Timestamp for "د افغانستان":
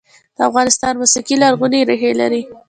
0.37-0.93